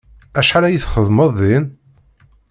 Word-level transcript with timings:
Acḥal 0.39 0.63
ay 0.65 0.77
txedmeḍ 0.79 1.29
din? 1.39 1.65